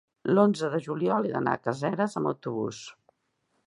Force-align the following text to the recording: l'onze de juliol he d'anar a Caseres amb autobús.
l'onze 0.29 0.69
de 0.75 0.79
juliol 0.85 1.29
he 1.29 1.35
d'anar 1.35 1.55
a 1.59 1.63
Caseres 1.69 2.19
amb 2.23 2.35
autobús. 2.35 2.83